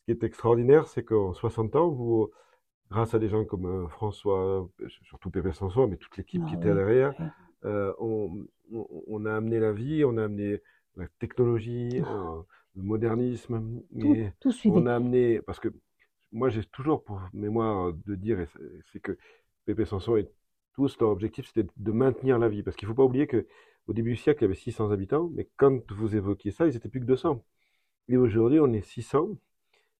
Ce 0.00 0.04
qui 0.04 0.10
est 0.12 0.24
extraordinaire, 0.24 0.86
c'est 0.88 1.04
qu'en 1.04 1.32
60 1.34 1.76
ans, 1.76 1.88
vous, 1.88 2.30
grâce 2.90 3.14
à 3.14 3.18
des 3.20 3.28
gens 3.28 3.44
comme 3.44 3.66
euh, 3.66 3.88
François, 3.88 4.68
euh, 4.80 4.88
surtout 5.04 5.30
Pépé 5.30 5.52
Sanson, 5.52 5.88
mais 5.88 5.96
toute 5.98 6.16
l'équipe 6.18 6.44
Ah 6.44 6.46
qui 6.46 6.56
oui, 6.58 6.70
était 6.70 6.74
derrière, 6.74 7.14
oui. 7.18 7.32
euh, 7.66 7.94
on, 8.00 8.46
on- 8.72 9.04
on 9.08 9.26
a 9.26 9.34
amené 9.36 9.60
la 9.60 9.72
vie, 9.72 10.04
on 10.04 10.16
a 10.18 10.24
amené 10.24 10.62
la 10.96 11.08
technologie, 11.18 12.00
euh, 12.00 12.42
le 12.76 12.82
modernisme, 12.82 13.80
mais 13.92 14.34
tout 14.62 14.72
on 14.74 14.86
a 14.86 14.94
amené, 14.94 15.40
parce 15.42 15.60
que 15.60 15.68
moi 16.32 16.48
j'ai 16.50 16.64
toujours 16.64 17.04
pour 17.04 17.20
mémoire 17.32 17.92
de 18.06 18.14
dire, 18.14 18.38
c'est- 18.92 19.00
que 19.00 19.16
Pépé 19.66 19.84
Sanson 19.84 20.16
et 20.16 20.28
tous, 20.74 20.98
leur 21.00 21.10
objectif 21.10 21.46
c'était 21.46 21.68
de 21.76 21.92
maintenir 21.92 22.38
la 22.38 22.48
vie, 22.48 22.62
parce 22.62 22.76
qu'il 22.76 22.88
ne 22.88 22.92
faut 22.92 22.96
pas 22.96 23.04
oublier 23.04 23.26
que 23.26 23.46
au 23.86 23.92
début 23.92 24.10
du 24.12 24.16
siècle 24.16 24.40
il 24.42 24.44
y 24.44 24.46
avait 24.46 24.54
600 24.54 24.90
habitants, 24.90 25.30
mais 25.34 25.48
quand 25.56 25.90
vous 25.92 26.16
évoquiez 26.16 26.50
ça, 26.52 26.66
ils 26.66 26.76
étaient 26.76 26.88
plus 26.88 27.00
que 27.00 27.06
200. 27.06 27.44
Et 28.08 28.16
aujourd'hui 28.16 28.60
on 28.60 28.72
est 28.72 28.82
600, 28.82 29.28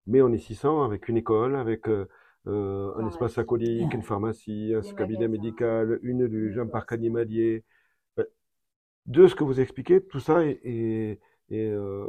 mais 0.07 0.21
on 0.21 0.31
est 0.33 0.37
600 0.39 0.83
avec 0.83 1.07
une 1.09 1.17
école, 1.17 1.55
avec 1.55 1.87
euh, 1.89 2.07
euh, 2.47 2.93
un 2.97 3.05
espace 3.07 3.37
aquatique, 3.37 3.93
une 3.93 4.03
pharmacie, 4.03 4.73
un 4.75 4.81
cabinet 4.95 5.27
médical, 5.27 5.99
une 6.03 6.25
luge, 6.25 6.57
un 6.59 6.67
parc 6.67 6.91
animalier. 6.93 7.63
De 9.05 9.27
ce 9.27 9.35
que 9.35 9.43
vous 9.43 9.59
expliquez, 9.59 10.01
tout 10.03 10.19
ça 10.19 10.43
est, 10.45 10.59
est, 10.63 11.19
est, 11.49 11.69
euh, 11.69 12.07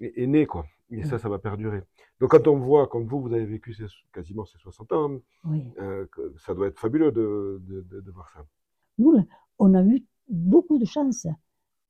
est- 0.00 0.26
né, 0.26 0.46
quoi. 0.46 0.66
Et 0.90 1.02
ça, 1.04 1.18
ça 1.18 1.28
va 1.28 1.38
perdurer. 1.38 1.82
Donc 2.20 2.30
quand 2.30 2.46
on 2.48 2.58
voit, 2.58 2.86
quand 2.88 3.02
vous, 3.04 3.20
vous 3.20 3.32
avez 3.32 3.44
vécu 3.46 3.72
ces- 3.74 3.86
quasiment 4.12 4.44
ces 4.44 4.58
60 4.58 4.92
ans, 4.92 5.18
Oui. 5.44 5.64
euh, 5.80 6.06
que 6.12 6.34
ça 6.38 6.54
doit 6.54 6.68
être 6.68 6.78
fabuleux 6.78 7.12
de, 7.12 7.60
de, 7.66 7.82
de, 7.82 8.00
de 8.00 8.10
voir 8.10 8.28
ça. 8.30 8.44
Nous, 8.98 9.14
on 9.58 9.74
a 9.74 9.82
eu 9.84 10.04
beaucoup 10.28 10.78
de 10.78 10.84
chance. 10.84 11.26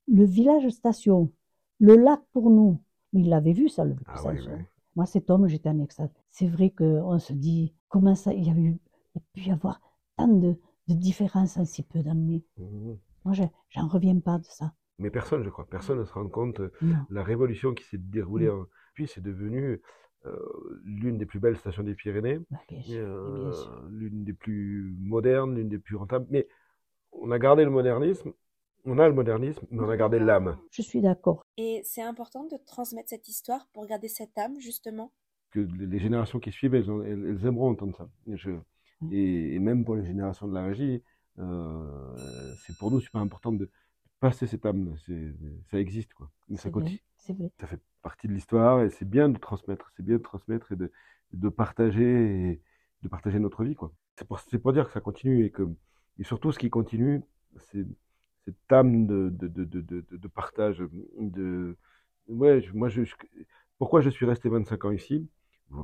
Le 0.08 0.24
village 0.24 0.68
station, 0.70 1.32
le 1.78 1.96
lac 1.96 2.20
pour 2.32 2.50
nous, 2.50 2.80
il 3.12 3.28
l'avait 3.28 3.52
vu, 3.52 3.68
ça, 3.68 3.84
le 3.84 3.96
Ah 4.06 4.20
oui, 4.26 4.38
ça. 4.42 4.50
oui. 4.52 4.62
Moi, 4.96 5.06
cet 5.06 5.30
homme, 5.30 5.46
j'étais 5.46 5.68
en 5.68 5.78
extase. 5.80 6.10
C'est 6.30 6.46
vrai 6.48 6.70
qu'on 6.70 7.18
se 7.18 7.32
dit, 7.32 7.74
comment 7.88 8.14
ça, 8.14 8.32
il 8.32 8.44
y 8.46 8.50
a 8.50 8.54
eu, 8.54 8.78
il 9.14 9.16
y 9.16 9.18
a 9.18 9.22
pu 9.32 9.40
y 9.48 9.50
avoir 9.50 9.80
tant 10.16 10.28
de, 10.28 10.56
différences 10.88 11.56
en 11.58 11.64
si 11.64 11.82
peu 11.82 12.02
d'années. 12.02 12.44
Mhm. 12.58 12.96
Moi, 13.26 13.34
je- 13.34 13.42
j'en 13.70 13.88
reviens 13.88 14.18
pas 14.20 14.38
de 14.38 14.44
ça. 14.44 14.72
Mais 14.98 15.10
personne, 15.10 15.42
je 15.42 15.50
crois, 15.50 15.66
personne 15.66 15.98
ne 15.98 16.04
se 16.04 16.12
rend 16.12 16.28
compte 16.28 16.60
euh, 16.60 16.72
Non. 16.80 16.96
la 17.10 17.24
révolution 17.24 17.74
qui 17.74 17.82
s'est 17.84 17.98
déroulée. 17.98 18.48
En... 18.48 18.66
Puis 18.94 19.08
c'est 19.08 19.20
devenu 19.20 19.82
euh, 20.26 20.38
l'une 20.84 21.18
des 21.18 21.26
plus 21.26 21.40
belles 21.40 21.56
stations 21.58 21.82
des 21.82 21.94
Pyrénées, 21.96 22.38
Bah, 22.50 22.58
euh, 22.90 23.52
l'une 23.90 24.22
des 24.24 24.32
plus 24.32 24.94
modernes, 25.00 25.56
l'une 25.56 25.68
des 25.68 25.78
plus 25.80 25.96
rentables. 25.96 26.26
Mais 26.30 26.46
on 27.10 27.32
a 27.32 27.38
gardé 27.40 27.64
le 27.64 27.70
modernisme, 27.70 28.32
on 28.84 28.98
a 29.00 29.08
le 29.08 29.14
modernisme, 29.14 29.66
mais 29.72 29.82
on 29.82 29.88
a 29.90 29.96
gardé 29.96 30.20
l'âme. 30.20 30.56
Je 30.70 30.82
suis 30.82 31.00
d'accord. 31.00 31.44
Et 31.56 31.80
c'est 31.84 32.02
important 32.02 32.44
de 32.44 32.56
transmettre 32.64 33.08
cette 33.10 33.28
histoire 33.28 33.68
pour 33.72 33.86
garder 33.86 34.08
cette 34.08 34.38
âme, 34.38 34.60
justement? 34.60 35.10
Que 35.50 35.60
les 35.60 35.98
générations 35.98 36.38
qui 36.38 36.52
suivent, 36.52 36.76
elles, 36.76 36.90
ont- 36.90 37.02
elles- 37.02 37.26
elles 37.26 37.44
aimeront 37.46 37.70
entendre 37.70 37.96
ça. 37.96 38.08
Et, 38.28 38.36
je- 38.36 38.50
et- 39.10 39.54
et 39.54 39.58
même 39.58 39.84
pour 39.84 39.96
les 39.96 40.04
générations 40.06 40.46
de 40.48 40.54
la 40.54 40.64
régie, 40.64 41.02
euh, 41.38 42.54
c'est 42.66 42.76
pour 42.76 42.90
nous 42.90 43.00
super 43.00 43.20
important 43.20 43.52
de 43.52 43.70
passer 44.20 44.46
cette 44.46 44.66
âme. 44.66 44.96
Ça 45.70 45.78
existe, 45.78 46.14
quoi. 46.14 46.30
Mais 46.48 46.56
ça 46.58 46.70
continue. 46.70 46.98
vrai, 47.58 47.60
ça 47.60 47.66
fait 47.68 47.80
partie 48.02 48.28
de 48.28 48.32
l'histoire 48.34 48.82
et 48.82 48.90
c'est 48.90 49.08
bien 49.08 49.28
de 49.28 49.38
transmettre, 49.38 49.92
c'est 49.96 50.04
bien 50.04 50.18
de 50.18 50.22
transmettre 50.22 50.72
et 50.72 50.76
de, 50.76 50.92
de 51.32 51.48
partager 51.48 52.50
et 52.52 52.62
de 53.02 53.08
partager 53.08 53.38
notre 53.40 53.64
vie 53.64 53.74
quoi. 53.76 53.92
C'est 54.18 54.26
pour, 54.28 54.40
pour 54.62 54.72
dire 54.72 54.86
que 54.86 54.92
ça 54.92 55.00
continue 55.00 55.44
et 55.46 55.50
que 55.50 55.64
et 56.18 56.24
surtout 56.24 56.52
ce 56.52 56.58
qui 56.58 56.70
continue, 56.70 57.22
c'est 57.58 57.86
cette 58.44 58.72
âme 58.72 59.06
de, 59.06 59.30
de, 59.30 59.48
de, 59.48 59.64
de, 59.64 59.80
de, 59.82 60.16
de 60.16 60.28
partage. 60.28 60.82
De, 61.18 61.76
ouais, 62.28 62.60
je- 62.62 62.72
moi 62.74 62.88
je, 62.88 63.04
je- 63.04 63.14
pourquoi 63.78 64.00
je 64.00 64.10
suis 64.10 64.26
resté 64.26 64.48
25 64.48 64.84
ans 64.84 64.92
ici? 64.92 65.28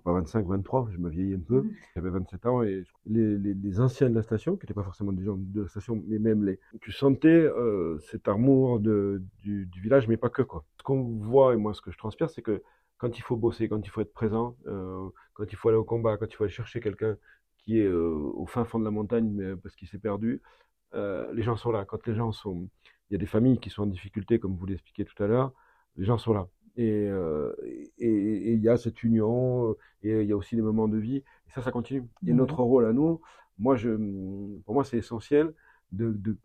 Pas 0.05 0.12
25, 0.12 0.47
23, 0.47 0.89
je 0.93 0.99
me 0.99 1.11
vieillis 1.11 1.35
un 1.35 1.41
peu. 1.41 1.65
J'avais 1.95 2.11
27 2.11 2.47
ans 2.47 2.62
et 2.62 2.85
les, 3.07 3.37
les, 3.39 3.55
les 3.55 3.81
anciens 3.81 4.09
de 4.11 4.15
la 4.15 4.23
station, 4.23 4.57
qui 4.57 4.65
n'étaient 4.65 4.75
pas 4.75 4.85
forcément 4.85 5.12
des 5.12 5.25
gens 5.25 5.37
de 5.37 5.62
la 5.62 5.69
station, 5.69 6.03
mais 6.07 6.19
même 6.19 6.45
les, 6.45 6.59
tu 6.81 6.93
sentais 6.93 7.29
euh, 7.29 7.99
cet 7.99 8.29
amour 8.29 8.81
de, 8.81 9.23
du, 9.41 9.67
du 9.67 9.81
village, 9.81 10.09
mais 10.09 10.17
pas 10.17 10.31
que 10.31 10.43
quoi. 10.43 10.65
Ce 10.79 10.83
qu'on 10.83 11.03
voit 11.19 11.55
et 11.55 11.57
moi 11.57 11.75
ce 11.75 11.83
que 11.83 11.91
je 11.91 11.99
transpire, 11.99 12.31
c'est 12.31 12.43
que 12.43 12.62
quand 12.99 13.19
il 13.19 13.23
faut 13.23 13.37
bosser, 13.37 13.69
quand 13.69 13.85
il 13.85 13.91
faut 13.91 14.01
être 14.01 14.12
présent, 14.15 14.57
euh, 14.67 15.09
quand 15.35 15.45
il 15.53 15.57
faut 15.57 15.69
aller 15.69 15.79
au 15.79 15.85
combat, 15.85 16.17
quand 16.17 16.27
il 16.27 16.35
faut 16.37 16.45
aller 16.45 16.53
chercher 16.53 16.81
quelqu'un 16.81 17.17
qui 17.59 17.81
est 17.81 17.85
euh, 17.87 18.15
au 18.35 18.47
fin 18.47 18.65
fond 18.65 18.79
de 18.79 18.85
la 18.85 18.91
montagne 18.91 19.29
mais 19.33 19.57
parce 19.57 19.75
qu'il 19.75 19.89
s'est 19.89 19.99
perdu, 19.99 20.41
euh, 20.95 21.33
les 21.33 21.43
gens 21.43 21.57
sont 21.57 21.73
là. 21.73 21.85
Quand 21.85 22.07
les 22.07 22.15
gens 22.15 22.33
sont, 22.33 22.69
il 23.11 23.15
y 23.15 23.17
a 23.17 23.19
des 23.19 23.27
familles 23.27 23.59
qui 23.59 23.71
sont 23.71 23.83
en 23.83 23.87
difficulté, 23.87 24.39
comme 24.39 24.57
vous 24.57 24.67
l'expliquiez 24.67 25.05
tout 25.05 25.21
à 25.23 25.27
l'heure, 25.27 25.53
les 25.97 26.05
gens 26.05 26.19
sont 26.19 26.33
là. 26.33 26.49
Et 26.76 27.07
euh, 27.09 27.52
et- 27.99 28.52
il 28.55 28.61
y 28.62 28.69
a 28.69 28.76
cette 28.76 29.02
union, 29.02 29.71
euh, 29.71 29.76
et 30.02 30.23
il 30.23 30.29
y 30.29 30.33
a 30.33 30.37
aussi 30.37 30.57
des 30.57 30.62
moments 30.62 30.88
de 30.88 30.97
vie. 30.99 31.17
Et 31.17 31.50
ça, 31.55 31.62
ça 31.62 31.71
continue. 31.71 32.09
Et 32.26 32.31
Ouais. 32.31 32.33
notre 32.33 32.62
rôle 32.62 32.87
à 32.87 32.93
nous, 32.93 33.21
moi, 33.59 33.76
je, 33.76 33.91
pour 34.64 34.75
moi, 34.75 34.85
c'est 34.85 34.99
essentiel 34.99 35.52
de, 35.93 36.12
de 36.12 36.37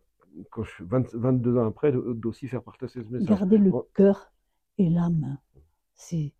quand 0.50 0.62
je 0.62 0.70
suis 0.70 0.84
20 0.84 1.14
22 1.14 1.56
ans 1.58 1.66
après, 1.66 1.92
d'aussi 1.92 2.46
faire 2.48 2.62
partager 2.62 3.02
ce 3.02 3.08
message. 3.08 3.26
Garder 3.28 3.58
le 3.58 3.72
cœur 3.94 4.32
et 4.76 4.88
l'âme, 4.90 5.38
c'est 5.94 6.32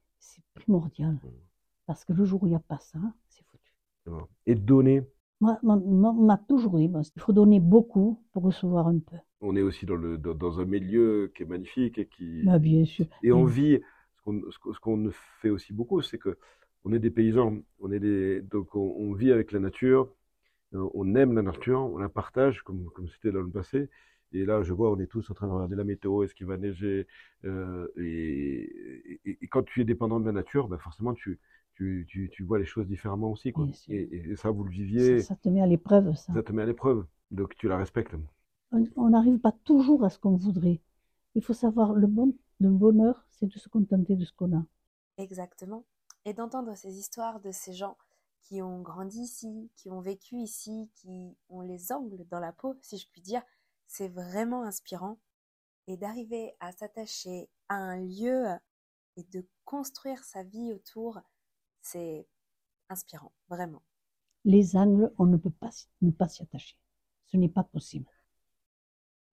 primordial. 0.55 1.15
Mm. 1.15 1.29
Parce 1.87 2.05
que 2.05 2.13
le 2.13 2.25
jour 2.25 2.43
où 2.43 2.47
il 2.47 2.51
n'y 2.51 2.57
a 2.57 2.61
pas 2.61 2.79
ça, 2.79 2.99
c'est 3.29 3.43
foutu. 3.45 3.73
Et 4.47 4.55
donner. 4.55 5.03
Moi, 5.41 5.59
on 5.63 6.13
m'a 6.13 6.37
toujours 6.37 6.79
dit, 6.79 6.91
il 7.17 7.23
faut 7.23 7.33
donner 7.33 7.61
beaucoup 7.61 8.23
pour 8.33 8.43
recevoir 8.43 8.89
un 8.89 8.99
peu. 8.99 9.17
On 9.41 9.57
est 9.57 9.63
aussi 9.63 9.87
dans, 9.87 9.97
le, 9.97 10.19
dans, 10.19 10.35
dans 10.35 10.61
un 10.61 10.65
milieu 10.65 11.31
qui 11.35 11.43
est 11.45 11.47
magnifique 11.47 11.99
et 11.99 12.07
qui. 12.07 12.45
Bah, 12.45 12.59
bien 12.59 12.85
sûr. 12.85 13.07
Et 13.23 13.33
on 13.33 13.45
vit, 13.45 13.81
ce 14.27 14.81
qu'on 14.81 15.11
fait 15.41 15.51
aussi 15.51 15.73
beaucoup, 15.73 16.03
c'est 16.03 16.19
que 16.19 16.39
on 16.85 16.93
est 16.93 16.99
des 16.99 17.11
paysans, 17.11 17.59
on 17.81 17.93
est 17.93 18.01
des, 18.01 18.41
donc 18.43 18.75
on, 18.75 18.95
on 18.99 19.13
vit 19.15 19.33
avec 19.33 19.53
la 19.53 19.59
nature, 19.61 20.09
euh, 20.75 20.89
on 20.95 21.15
aime 21.15 21.35
la 21.35 21.43
nature, 21.43 21.81
on 21.81 21.99
la 21.99 22.09
partage 22.09 22.63
comme 22.63 22.91
comme 22.93 23.09
c'était 23.09 23.33
dans 23.33 23.43
le 23.43 23.51
passé. 23.51 23.89
Et 24.33 24.45
là, 24.45 24.63
je 24.63 24.73
vois, 24.75 24.91
on 24.93 25.01
est 25.01 25.07
tous 25.07 25.31
en 25.31 25.35
train 25.35 25.47
de 25.49 25.53
regarder 25.53 25.77
la 25.77 25.85
météo, 25.85 26.23
est-ce 26.25 26.35
qu'il 26.35 26.47
va 26.47 26.57
neiger, 26.59 27.07
euh, 27.45 27.89
et, 27.99 29.21
et, 29.25 29.39
et 29.43 29.49
quand 29.49 29.63
tu 29.65 29.81
es 29.81 29.85
dépendant 29.85 30.21
de 30.21 30.27
la 30.27 30.33
nature, 30.33 30.69
ben 30.69 30.79
forcément 30.79 31.15
tu, 31.15 31.39
tu, 31.77 32.07
tu, 32.09 32.29
tu 32.31 32.43
vois 32.45 32.59
les 32.59 32.67
choses 32.67 32.87
différemment 32.89 33.33
aussi, 33.33 33.53
quoi. 33.53 33.69
Et- 33.89 34.31
et 34.33 34.37
ça, 34.37 34.51
vous 34.51 34.65
le 34.65 34.71
viviez, 34.71 35.29
Ça, 35.29 35.35
ça 35.35 35.37
te 35.37 35.49
met 35.49 35.63
à 35.63 35.67
l'épreuve, 35.67 36.15
ça. 36.15 36.33
ça 36.33 36.43
te 36.43 36.53
met 36.53 36.63
à 36.63 36.67
l'épreuve, 36.67 37.05
donc 37.31 37.55
tu 37.57 37.69
la 37.69 37.77
respectes. 37.77 38.15
On 38.73 39.11
n'arrive 39.11 39.39
pas 39.39 39.53
toujours 39.65 40.05
à 40.05 40.11
ce 40.11 40.19
qu'on 40.19 40.37
voudrait. 40.37 40.81
Il 41.35 41.43
faut 41.43 41.55
savoir, 41.55 41.93
le, 41.93 42.07
bon, 42.07 42.35
le 42.61 42.71
bonheur, 42.71 43.27
c'est 43.31 43.47
de 43.47 43.59
se 43.59 43.69
contenter 43.69 44.17
de 44.17 44.25
ce 44.25 44.33
qu'on 44.33 44.57
a. 44.57 44.65
Exactement. 45.17 45.85
Et 46.25 46.35
d'entendre 46.35 46.75
ces 46.77 46.99
histoires 46.99 47.41
de 47.41 47.51
ces 47.51 47.73
gens 47.73 47.97
qui 48.43 48.63
ont 48.63 48.81
grandi 48.81 49.21
ici, 49.21 49.71
qui 49.77 49.91
ont 49.91 50.01
vécu 50.01 50.37
ici, 50.37 50.91
qui 50.95 51.37
ont 51.49 51.61
les 51.61 51.93
angles 51.93 52.27
dans 52.31 52.41
la 52.41 52.53
peau, 52.53 52.77
si 52.83 52.99
je 52.99 53.07
puis 53.11 53.21
dire, 53.21 53.43
c'est 53.87 54.09
vraiment 54.09 54.65
inspirant. 54.65 55.19
Et 55.87 55.97
d'arriver 55.97 56.55
à 56.61 56.73
s'attacher 56.73 57.49
à 57.69 57.77
un 57.77 57.97
lieu 57.97 58.47
et 59.17 59.23
de 59.25 59.47
construire 59.65 60.23
sa 60.23 60.43
vie 60.43 60.73
autour, 60.73 61.19
c'est 61.81 62.27
inspirant, 62.91 63.33
vraiment. 63.49 63.83
Les 64.45 64.77
angles, 64.77 65.13
on 65.19 65.27
ne 65.27 65.37
peut 65.37 65.51
pas 65.51 65.71
ne 66.03 66.11
pas 66.11 66.29
s'y 66.29 66.43
attacher. 66.43 66.77
Ce 67.27 67.37
n'est 67.37 67.49
pas 67.49 67.65
possible. 67.65 68.07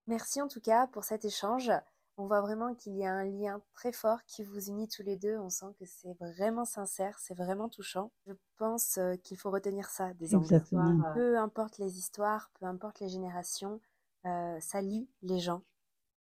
Merci 0.06 0.40
en 0.40 0.48
tout 0.48 0.60
cas 0.60 0.86
pour 0.86 1.04
cet 1.04 1.24
échange. 1.24 1.70
On 2.18 2.26
voit 2.26 2.40
vraiment 2.40 2.74
qu'il 2.74 2.96
y 2.96 3.04
a 3.04 3.12
un 3.12 3.24
lien 3.24 3.60
très 3.74 3.92
fort 3.92 4.24
qui 4.24 4.42
vous 4.42 4.68
unit 4.68 4.88
tous 4.88 5.02
les 5.02 5.16
deux. 5.16 5.36
On 5.38 5.50
sent 5.50 5.66
que 5.78 5.84
c'est 5.84 6.14
vraiment 6.18 6.64
sincère, 6.64 7.18
c'est 7.18 7.34
vraiment 7.34 7.68
touchant. 7.68 8.10
Je 8.26 8.32
pense 8.56 8.96
euh, 8.98 9.16
qu'il 9.16 9.36
faut 9.36 9.50
retenir 9.50 9.90
ça 9.90 10.14
des 10.14 10.34
histoires. 10.34 11.12
Peu 11.14 11.38
importe 11.38 11.76
les 11.78 11.98
histoires, 11.98 12.50
peu 12.58 12.64
importe 12.66 13.00
les 13.00 13.08
générations, 13.10 13.80
euh, 14.24 14.56
ça 14.60 14.80
lie 14.80 15.08
les 15.22 15.40
gens. 15.40 15.62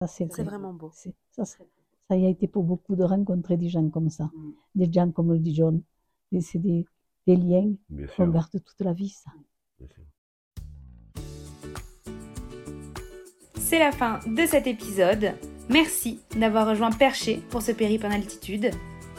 Ça, 0.01 0.07
c'est 0.07 0.27
C'est 0.33 0.41
vrai. 0.43 0.51
vraiment 0.51 0.73
beau. 0.73 0.91
Ça, 0.91 1.45
c'est- 1.45 1.67
ça 2.09 2.15
y 2.17 2.25
a 2.25 2.29
été 2.29 2.47
pour 2.47 2.63
beaucoup 2.63 2.95
de 2.95 3.03
rencontrer 3.03 3.55
des 3.55 3.69
gens 3.69 3.89
comme 3.89 4.09
ça. 4.09 4.29
Des 4.75 4.91
gens 4.91 5.11
comme 5.11 5.31
le 5.31 5.39
dit 5.39 5.55
John. 5.55 5.81
C'est 6.41 6.59
des, 6.59 6.85
des 7.25 7.35
liens 7.37 7.73
Bien 7.89 8.05
qu'on 8.07 8.13
sûr. 8.13 8.31
garde 8.31 8.51
toute 8.63 8.81
la 8.81 8.93
vie, 8.93 9.09
ça. 9.09 9.31
C'est 13.69 13.77
la 13.77 13.91
fin 13.91 14.19
de 14.25 14.47
cet 14.47 14.65
épisode. 14.65 15.33
Merci 15.69 16.19
d'avoir 16.35 16.67
rejoint 16.67 16.89
Perché 16.89 17.43
pour 17.51 17.61
ce 17.61 17.71
périple 17.71 18.07
en 18.07 18.11
altitude. 18.11 18.71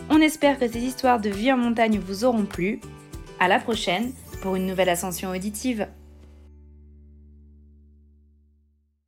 On 0.09 0.21
espère 0.21 0.59
que 0.59 0.67
ces 0.67 0.81
histoires 0.81 1.21
de 1.21 1.31
vie 1.31 1.53
en 1.53 1.57
montagne 1.57 2.01
vous 2.01 2.25
auront 2.25 2.47
plu. 2.47 2.81
À 3.39 3.47
la 3.47 3.61
prochaine 3.61 4.13
pour 4.43 4.57
une 4.57 4.67
nouvelle 4.67 4.89
ascension 4.89 5.31
auditive. 5.31 5.87